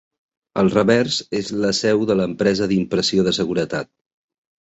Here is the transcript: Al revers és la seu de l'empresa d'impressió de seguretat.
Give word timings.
Al 0.59 0.69
revers 0.75 1.17
és 1.39 1.51
la 1.65 1.69
seu 1.79 2.05
de 2.11 2.15
l'empresa 2.21 2.69
d'impressió 2.73 3.27
de 3.29 3.35
seguretat. 3.39 3.91